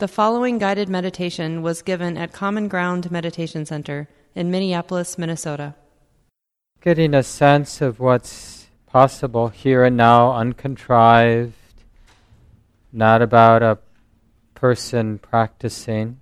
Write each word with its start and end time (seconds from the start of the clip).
The 0.00 0.08
following 0.08 0.56
guided 0.56 0.88
meditation 0.88 1.60
was 1.60 1.82
given 1.82 2.16
at 2.16 2.32
Common 2.32 2.68
Ground 2.68 3.10
Meditation 3.10 3.66
Center 3.66 4.08
in 4.34 4.50
Minneapolis, 4.50 5.18
Minnesota. 5.18 5.74
Getting 6.80 7.12
a 7.12 7.22
sense 7.22 7.82
of 7.82 8.00
what's 8.00 8.68
possible 8.86 9.48
here 9.48 9.84
and 9.84 9.98
now, 9.98 10.32
uncontrived, 10.32 11.52
not 12.90 13.20
about 13.20 13.62
a 13.62 13.76
person 14.54 15.18
practicing. 15.18 16.18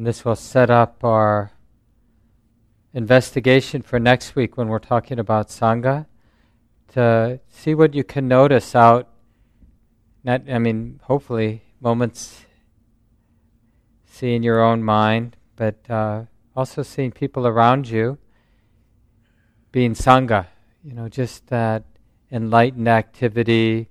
And 0.00 0.06
this 0.06 0.24
will 0.24 0.34
set 0.34 0.70
up 0.70 1.04
our 1.04 1.52
investigation 2.94 3.82
for 3.82 3.98
next 3.98 4.34
week 4.34 4.56
when 4.56 4.68
we're 4.68 4.78
talking 4.78 5.18
about 5.18 5.48
Sangha 5.48 6.06
to 6.94 7.38
see 7.50 7.74
what 7.74 7.92
you 7.92 8.02
can 8.02 8.26
notice 8.26 8.74
out, 8.74 9.10
not, 10.24 10.50
I 10.50 10.58
mean, 10.58 11.00
hopefully, 11.02 11.64
moments 11.82 12.46
seeing 14.06 14.42
your 14.42 14.62
own 14.62 14.82
mind, 14.82 15.36
but 15.56 15.76
uh, 15.90 16.22
also 16.56 16.82
seeing 16.82 17.12
people 17.12 17.46
around 17.46 17.86
you 17.86 18.16
being 19.70 19.92
Sangha, 19.92 20.46
you 20.82 20.94
know, 20.94 21.10
just 21.10 21.48
that 21.48 21.84
enlightened 22.32 22.88
activity. 22.88 23.90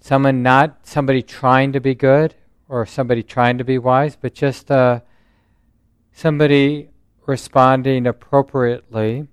Someone, 0.00 0.42
not 0.42 0.86
somebody 0.86 1.22
trying 1.22 1.72
to 1.72 1.80
be 1.80 1.94
good 1.94 2.34
or 2.68 2.84
somebody 2.84 3.22
trying 3.22 3.56
to 3.56 3.64
be 3.64 3.78
wise, 3.78 4.18
but 4.20 4.34
just 4.34 4.70
uh, 4.70 5.00
somebody 6.14 6.88
responding 7.26 8.06
appropriately. 8.06 9.26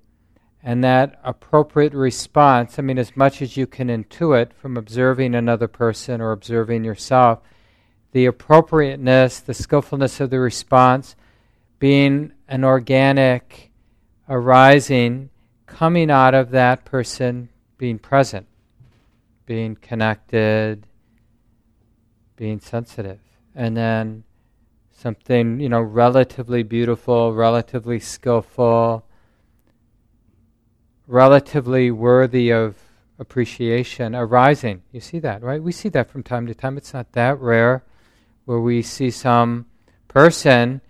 And 0.63 0.83
that 0.83 1.19
appropriate 1.23 1.93
response, 1.93 2.77
I 2.77 2.81
mean, 2.81 2.99
as 2.99 3.15
much 3.15 3.41
as 3.41 3.57
you 3.57 3.65
can 3.65 3.87
intuit 3.87 4.53
from 4.53 4.77
observing 4.77 5.33
another 5.33 5.67
person 5.67 6.21
or 6.21 6.31
observing 6.31 6.83
yourself, 6.83 7.39
the 8.11 8.25
appropriateness, 8.25 9.39
the 9.39 9.53
skillfulness 9.53 10.19
of 10.19 10.29
the 10.29 10.39
response 10.39 11.15
being 11.79 12.33
an 12.47 12.63
organic 12.63 13.71
arising 14.29 15.29
coming 15.65 16.11
out 16.11 16.35
of 16.35 16.51
that 16.51 16.85
person 16.85 17.49
being 17.77 17.97
present, 17.97 18.45
being 19.47 19.75
connected, 19.75 20.85
being 22.35 22.59
sensitive. 22.59 23.19
And 23.55 23.75
then 23.75 24.23
something, 25.01 25.59
you 25.59 25.67
know, 25.67 25.81
relatively 25.81 26.61
beautiful, 26.61 27.33
relatively 27.33 27.99
skillful, 27.99 29.03
relatively 31.07 31.89
worthy 31.89 32.51
of 32.51 32.77
appreciation 33.17 34.15
arising. 34.15 34.83
You 34.91 34.99
see 34.99 35.19
that, 35.19 35.41
right? 35.41 35.61
We 35.61 35.71
see 35.71 35.89
that 35.89 36.09
from 36.09 36.21
time 36.21 36.45
to 36.47 36.53
time. 36.53 36.77
It's 36.77 36.93
not 36.93 37.11
that 37.13 37.39
rare 37.39 37.83
where 38.45 38.59
we 38.59 38.83
see 38.83 39.09
some 39.09 39.65
person 40.07 40.81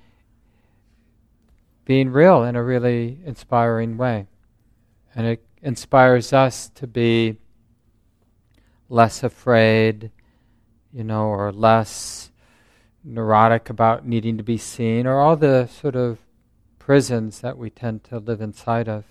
being 1.86 2.10
real 2.12 2.44
in 2.44 2.56
a 2.56 2.64
really 2.64 3.20
inspiring 3.26 3.98
way. 3.98 4.28
And 5.16 5.26
it 5.26 5.44
inspires 5.62 6.34
us 6.34 6.70
to 6.76 6.86
be 6.86 7.38
less 8.90 9.24
afraid, 9.24 10.12
you 10.92 11.04
know, 11.04 11.26
or 11.28 11.52
less 11.52 12.31
neurotic 13.04 13.70
about 13.70 14.06
needing 14.06 14.38
to 14.38 14.44
be 14.44 14.58
seen, 14.58 15.08
or 15.08 15.20
all 15.20 15.36
the 15.36 15.68
sort 15.68 15.96
of 15.96 16.20
prisons 16.80 17.42
that 17.42 17.58
we 17.58 17.70
tend 17.70 18.04
to 18.06 18.20
live 18.20 18.42
inside 18.42 18.88
of. 18.88 19.06